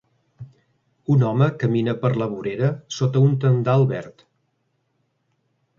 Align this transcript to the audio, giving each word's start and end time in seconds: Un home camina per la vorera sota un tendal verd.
Un 1.15 1.25
home 1.27 1.49
camina 1.63 1.95
per 2.05 2.11
la 2.23 2.29
vorera 2.33 2.71
sota 2.99 3.25
un 3.29 3.37
tendal 3.45 3.87
verd. 3.95 4.27